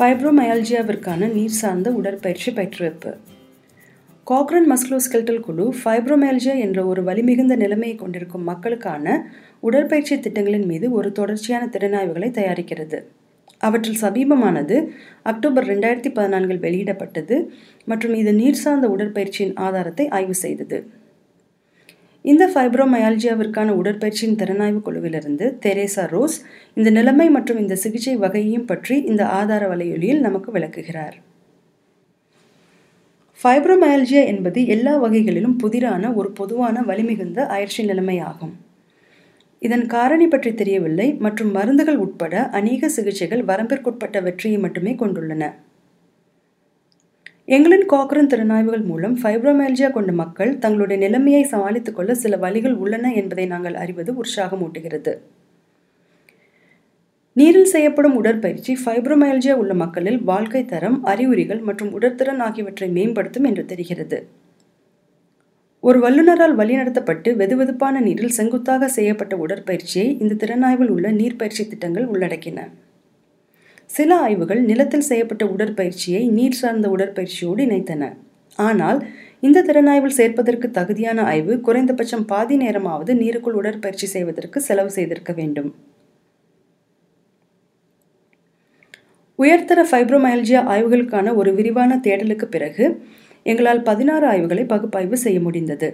ஃபைப்ரோமயால்ஜியாவிற்கான 0.00 1.26
நீர் 1.32 1.56
சார்ந்த 1.56 1.88
உடற்பயிற்சி 1.90 2.50
பயிற்றுவிப்பு. 2.50 3.10
காக்ரன் 4.26 4.68
மஸ்குலோஸ்கெல்டல் 4.70 5.40
குழு 5.40 5.64
ஃபைப்ரோமயால்ஜியா 5.80 6.54
என்ற 6.66 6.86
ஒரு 6.86 7.02
வலிமிகுந்த 7.08 7.54
நிலைமையை 7.56 7.96
கொண்டிருக்கும் 7.96 8.48
மக்களுக்கான 8.50 9.16
உடற்பயிற்சி 9.60 10.16
திட்டங்களின் 10.18 10.66
மீது 10.66 10.92
ஒரு 10.92 11.12
தொடர்ச்சியான 11.12 11.66
திறனாய்வுகளை 11.74 12.30
தயாரிக்கிறது. 12.38 13.00
அவற்றில் 13.58 14.00
சமீபமானது 14.04 14.78
அக்டோபர் 15.22 15.68
ரெண்டாயிரத்தி 15.72 16.12
பதினான்கில் 16.18 16.62
வெளியிடப்பட்டது 16.64 17.38
மற்றும் 17.84 18.14
இது 18.14 18.34
நீர் 18.34 18.62
சார்ந்த 18.62 18.88
உடற்பயிற்சியின் 18.88 19.54
ஆதாரத்தை 19.66 20.08
ஆய்வு 20.08 20.34
செய்தது. 20.34 20.80
இந்த 22.24 22.44
ஃபைப்ரோமயால்ஜியாவிற்கான 22.52 23.74
உடற்பயிற்சியின் 23.80 24.36
திறனாய்வு 24.40 24.80
குழுவிலிருந்து 24.86 25.46
தெரேசா 25.64 26.04
ரோஸ் 26.10 26.36
இந்த 26.74 26.88
நிலைமை 26.90 27.26
மற்றும் 27.36 27.60
இந்த 27.62 27.74
சிகிச்சை 27.82 28.14
வகையையும் 28.16 28.66
பற்றி 28.70 28.96
இந்த 29.10 29.22
ஆதார 29.38 29.62
வலையொலியில் 29.72 30.20
நமக்கு 30.26 30.50
விளக்குகிறார். 30.52 31.16
ஃபைப்ரோமயால்ஜியா 33.40 34.22
என்பது 34.32 34.60
எல்லா 34.66 34.94
வகைகளிலும் 34.96 35.56
புதிரான 35.62 36.12
ஒரு 36.14 36.30
பொதுவான 36.32 36.82
வலிமிகுந்த 36.90 37.46
அயற்சி 37.46 37.82
நிலைமையாகும். 37.90 38.54
இதன் 39.62 39.86
காரணி 39.86 40.26
பற்றி 40.28 40.50
தெரியவில்லை 40.54 41.08
மற்றும் 41.26 41.50
மருந்துகள் 41.56 41.98
உட்பட 42.04 42.34
அநேக 42.60 42.88
சிகிச்சைகள் 42.88 43.42
வரம்பிற்குட்பட்ட 43.50 44.18
வெற்றியை 44.28 44.58
மட்டுமே 44.58 44.92
கொண்டுள்ளன. 45.02 45.44
எங்களின் 47.50 47.86
காக்ரன் 47.88 48.26
திறனாய்வுகள் 48.26 48.84
மூலம் 48.84 49.18
ஃபைப்ரோமேல்ஜியா 49.22 49.90
கொண்ட 49.90 50.12
மக்கள் 50.12 50.58
தங்களுடைய 50.58 51.02
நிலைமையை 51.02 51.42
சமாளித்துக் 51.42 51.96
கொள்ள 51.96 52.14
சில 52.14 52.36
வழிகள் 52.36 52.74
உள்ளன 52.74 53.12
என்பதை 53.12 53.46
நாங்கள் 53.46 53.74
அறிவது 53.74 54.12
உற்சாகமூட்டுகிறது. 54.12 55.18
நீரில் 57.32 57.64
செய்யப்படும் 57.64 58.14
உடற்பயிற்சி 58.14 58.78
ஃபைப்ரோமயல்ஜியா 58.84 59.52
உள்ள 59.52 59.74
மக்களில் 59.74 60.22
வாழ்க்கை 60.22 60.64
தரம் 60.64 61.04
அறிகுறிகள் 61.04 61.58
மற்றும் 61.58 62.00
உடற்திறன் 62.00 62.38
ஆகியவற்றை 62.38 62.88
மேம்படுத்தும் 62.88 63.44
என்று 63.44 63.64
தெரிகிறது. 63.64 64.26
ஒரு 65.80 66.00
வல்லுநரால் 66.00 66.56
வழிநடத்தப்பட்டு 66.56 67.32
வெதுவெதுப்பான 67.34 68.00
நீரில் 68.00 68.36
செங்குத்தாக 68.38 68.88
செய்யப்பட்ட 68.88 69.36
உடற்பயிற்சியை 69.36 70.20
இந்த 70.20 70.34
திறனாய்வில் 70.34 70.88
உள்ள 70.88 71.12
நீர்ப்பயிற்சி 71.12 71.68
திட்டங்கள் 71.68 72.08
உள்ளடக்கின. 72.08 72.68
சில 73.90 74.10
ஆய்வுகள் 74.24 74.60
நிலத்தில் 74.70 75.08
செய்யப்பட்ட 75.08 75.44
உடற்பயிற்சியை 75.54 76.22
நீர் 76.36 76.58
சார்ந்த 76.58 76.86
உடற்பயிற்சியோடு 76.96 77.60
இணைத்தன. 77.66 78.02
ஆனால் 78.58 78.98
இந்த 79.40 79.62
திறனாய்வில் 79.68 80.18
சேர்ப்பதற்கு 80.18 80.66
தகுதியான 80.70 81.18
ஆய்வு 81.30 81.54
குறைந்தபட்சம் 81.66 82.26
பாதி 82.32 82.56
நேரமாவது 82.64 83.12
நீருக்குள் 83.22 83.58
உடற்பயிற்சி 83.60 84.06
செய்வதற்கு 84.14 84.58
செலவு 84.60 84.90
செய்திருக்க 84.96 85.32
வேண்டும். 85.32 85.70
உயர்தர 89.38 89.80
ஃபைப்ரோமயல்ஜியா 89.90 90.60
ஆய்வுகளுக்கான 90.72 91.34
ஒரு 91.40 91.50
விரிவான 91.58 91.96
தேடலுக்கு 92.06 92.46
பிறகு 92.54 92.86
எங்களால் 93.46 93.82
பதினாறு 93.82 94.24
ஆய்வுகளை 94.32 94.64
பகுப்பாய்வு 94.72 95.16
செய்ய 95.24 95.38
முடிந்தது. 95.46 95.88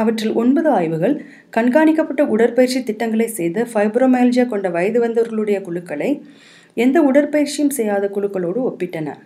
அவற்றில் 0.00 0.34
ஒன்பது 0.42 0.68
ஆய்வுகள் 0.78 1.14
கண்காணிக்கப்பட்ட 1.56 2.22
உடற்பயிற்சி 2.34 2.80
திட்டங்களை 2.88 3.28
செய்த 3.38 3.64
ஃபைப்ரோமயல்ஜியா 3.72 4.44
கொண்ட 4.48 4.68
வயது 4.76 4.98
வந்தவர்களுடைய 5.04 5.58
குழுக்களை 5.66 6.10
எந்த 6.76 7.02
உடற்பயிற்சியும் 7.02 7.70
செய்யாத 7.70 8.08
குழுக்களோடு 8.08 8.60
ஒப்பிட்டன 8.70 9.16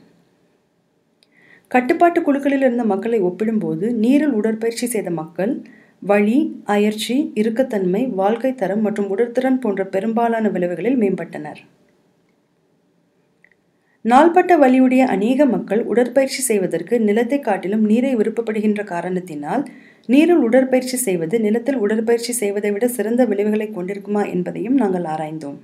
கட்டுப்பாட்டு 1.70 2.22
குழுக்களில் 2.22 2.60
இருந்த 2.60 2.84
மக்களை 2.84 3.18
ஒப்பிடும்போது 3.18 3.92
நீரில் 3.92 4.32
உடற்பயிற்சி 4.32 4.86
செய்த 4.86 5.10
மக்கள் 5.10 5.54
வழி 6.02 6.38
அயற்சி 6.64 7.32
இறுக்கத்தன்மை 7.34 8.02
வாழ்க்கை 8.14 8.54
தரம் 8.54 8.80
மற்றும் 8.80 9.08
உடற்திறன் 9.10 9.58
போன்ற 9.58 9.84
பெரும்பாலான 9.84 10.48
விளைவுகளில் 10.48 11.00
மேம்பட்டனர். 11.02 11.60
நாள்பட்ட 14.04 14.52
வலியுடைய 14.58 15.02
அநேக 15.04 15.46
மக்கள் 15.46 15.82
உடற்பயிற்சி 15.82 16.42
செய்வதற்கு 16.42 16.94
நிலத்தை 17.00 17.38
காட்டிலும் 17.40 17.84
நீரை 17.90 18.14
விருப்பப்படுகின்ற 18.16 18.82
காரணத்தினால் 18.84 19.62
நீரில் 20.06 20.42
உடற்பயிற்சி 20.48 20.96
செய்வது 20.96 21.40
நிலத்தில் 21.40 21.76
உடற்பயிற்சி 21.76 22.32
செய்வதை 22.32 22.72
விட 22.72 22.88
சிறந்த 22.88 23.24
விளைவுகளை 23.24 23.68
கொண்டிருக்குமா 23.68 24.24
என்பதையும் 24.30 24.74
நாங்கள் 24.74 25.04
ஆராய்ந்தோம். 25.04 25.60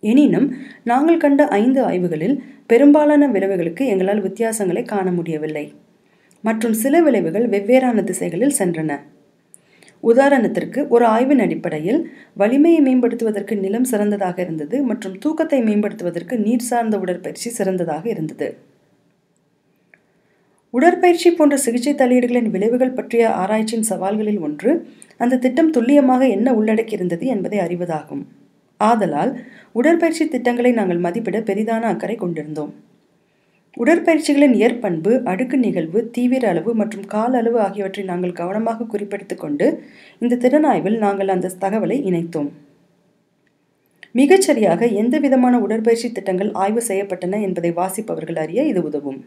எனினும் 0.00 0.54
நாங்கள் 0.84 1.16
கண்ட 1.16 1.48
ஐந்து 1.48 1.82
ஆய்வுகளில் 1.82 2.42
பெரும்பாலான 2.66 3.28
விளைவுகளுக்கு 3.28 3.86
எங்களால் 3.86 4.22
வித்தியாசங்களை 4.22 4.82
காண 4.84 5.10
முடியவில்லை. 5.10 5.74
மற்றும் 6.42 6.72
சில 6.72 7.02
விளைவுகள் 7.02 7.48
வெவ்வேறான 7.48 8.04
திசைகளில் 8.04 8.56
சென்றன. 8.58 9.00
உதாரணத்திற்கு 10.02 10.88
ஒரு 10.88 11.04
ஆய்வின் 11.06 11.38
அடிப்படையில் 11.38 12.10
வலிமையை 12.34 12.80
மேம்படுத்துவதற்கு 12.82 13.56
நிலம் 13.56 13.84
சிறந்ததாக 13.84 14.42
இருந்தது 14.42 14.82
மற்றும் 14.82 15.18
தூக்கத்தை 15.18 15.62
மேம்படுத்துவதற்கு 15.62 16.36
நீர் 16.36 16.58
சார்ந்த 16.58 16.98
உடற்பயிற்சி 16.98 17.50
சிறந்ததாக 17.50 18.08
இருந்தது. 18.08 18.56
உடற்பயிற்சி 20.70 21.30
போன்ற 21.30 21.56
சிகிச்சை 21.56 21.94
தலையீடுகளின் 21.94 22.50
விளைவுகள் 22.50 22.90
பற்றிய 22.90 23.30
ஆராய்ச்சியின் 23.30 23.88
சவால்களில் 23.90 24.40
ஒன்று 24.40 24.88
அந்த 25.16 25.36
திட்டம் 25.36 25.70
துல்லியமாக 25.70 26.26
என்ன 26.26 26.52
உள்ளடக்கியிருந்தது 26.52 27.24
என்பதை 27.24 27.58
அறிவதாகும். 27.58 28.24
ஆதலால் 28.76 29.40
உடற்பயிற்சி 29.78 30.24
திட்டங்களை 30.28 30.70
நாங்கள் 30.72 31.04
மதிப்பிட 31.06 31.38
பெரிதான 31.48 31.88
அக்கறை 31.92 32.16
கொண்டிருந்தோம். 32.18 32.74
உடற்பயிற்சிகளின் 33.76 34.54
இயற்பண்பு 34.58 35.12
அடுக்கு 35.30 35.56
நிகழ்வு 35.64 36.00
தீவிர 36.14 36.44
அளவு 36.52 36.70
மற்றும் 36.80 37.06
கால 37.14 37.32
அளவு 37.40 37.58
ஆகியவற்றை 37.64 38.04
நாங்கள் 38.10 38.38
கவனமாக 38.38 38.86
குறிப்பெடுத்து 38.92 39.36
கொண்டு 39.36 39.66
இந்த 40.22 40.38
திறனாய்வில் 40.44 40.96
நாங்கள் 40.98 41.32
அந்த 41.34 41.52
தகவலை 41.64 41.98
இணைத்தோம். 42.10 42.48
மிகச்சரியாக 44.18 44.88
எந்த 45.00 45.18
விதமான 45.24 45.54
உடற்பயிற்சி 45.64 46.08
திட்டங்கள் 46.12 46.52
ஆய்வு 46.62 46.82
செய்யப்பட்டன 46.88 47.40
என்பதை 47.46 47.72
வாசிப்பவர்கள் 47.80 48.40
அறிய 48.44 48.62
இது 48.70 48.82
உதவும். 48.90 49.18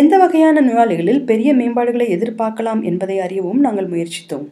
எந்த 0.00 0.14
வகையான 0.18 0.60
நோயாளிகளில் 0.60 1.24
பெரிய 1.30 1.50
மேம்பாடுகளை 1.54 2.08
எதிர்பார்க்கலாம் 2.16 2.82
என்பதை 2.90 3.16
அறியவும் 3.26 3.60
நாங்கள் 3.60 3.90
முயற்சித்தோம். 3.92 4.46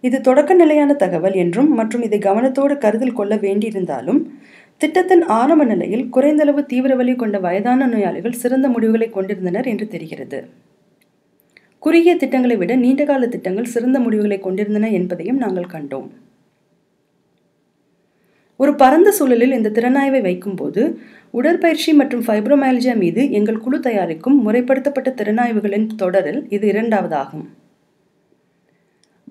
இது 0.00 0.20
தொடக்க 0.20 0.54
நிலையான 0.54 0.94
தகவல் 0.94 1.32
என்றும் 1.32 1.70
மற்றும் 1.74 2.02
இதை 2.02 2.18
கவனத்தோடு 2.18 2.78
கருத்தில் 2.78 3.18
கொள்ள 3.18 3.36
வேண்டியிருந்தாலும் 3.36 4.20
திட்டத்தின் 4.78 5.24
ஆரம்ப 5.26 5.64
நிலையில் 5.64 6.08
குறைந்தளவு 6.08 6.66
தீவிர 6.66 6.94
வலி 6.96 7.14
கொண்ட 7.14 7.38
வயதான 7.38 7.86
நோயாளிகள் 7.86 8.32
சிறந்த 8.32 8.68
முடிவுகளை 8.68 9.10
கொண்டிருந்தனர் 9.10 9.66
என்று 9.66 9.88
தெரிகிறது. 9.88 10.40
குறுகிய 11.78 12.16
திட்டங்களை 12.16 12.56
விட 12.56 12.76
நீண்டகால 12.76 13.26
திட்டங்கள் 13.26 13.64
சிறந்த 13.64 13.98
முடிவுகளை 14.00 14.38
கொண்டிருந்தன 14.38 14.90
என்பதையும் 14.90 15.36
நாங்கள் 15.36 15.72
கண்டோம். 15.74 16.08
ஒரு 18.56 18.74
பரந்த 18.74 19.10
சூழலில் 19.10 19.52
இந்த 19.52 19.72
திறனாய்வை 19.74 20.20
வைக்கும்போது 20.20 20.82
உடற்பயிற்சி 21.30 21.92
மற்றும் 21.92 22.24
ஃபைப்ரோமயாலஜியா 22.26 22.96
மீது 22.96 23.30
எங்கள் 23.30 23.60
குழு 23.60 23.80
தயாரிக்கும் 23.80 24.36
முறைப்படுத்தப்பட்ட 24.46 25.10
திறனாய்வுகளின் 25.20 25.86
தொடரில் 25.96 26.48
இது 26.48 26.66
இரண்டாவதாகும். 26.72 27.46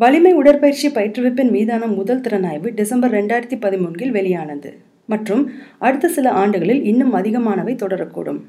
வலிமை 0.01 0.31
உடற்பயிற்சி 0.33 0.87
பயிற்றுவிப்பின் 0.87 1.49
மீதான 1.49 1.87
முதல் 1.87 2.21
திறனாய்வு 2.21 2.69
டிசம்பர் 2.79 3.11
ரெண்டாயிரத்தி 3.11 3.57
பதிமூன்றில் 3.63 4.11
வெளியானது. 4.11 4.71
மற்றும் 5.05 5.41
அடுத்த 5.79 6.07
சில 6.07 6.31
ஆண்டுகளில் 6.31 6.83
இன்னும் 6.83 7.13
அதிகமானவை 7.13 7.73
தொடரக்கூடும். 7.83 8.39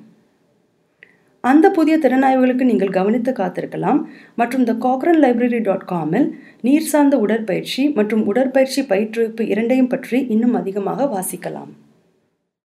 அந்த 1.40 1.70
புதிய 1.70 1.98
திறனாய்வுகளுக்கு 1.98 2.64
நீங்கள் 2.70 2.94
கவனித்து 2.98 3.32
காத்திருக்கலாம். 3.32 4.00
மற்றும் 4.36 4.64
த 4.64 4.76
காக்ரன் 4.86 5.20
லைப்ரரி 5.24 5.62
டாட் 5.62 5.88
காமில் 5.94 6.28
நீர் 6.60 6.90
சார்ந்த 6.92 7.18
உடற்பயிற்சி 7.18 7.84
மற்றும் 7.98 8.26
உடற்பயிற்சி 8.26 8.82
பயிற்றுவிப்பு 8.82 9.40
இரண்டையும் 9.40 9.92
பற்றி 9.94 10.26
இன்னும் 10.36 10.54
அதிகமாக 10.54 11.10
வாசிக்கலாம். 11.16 11.72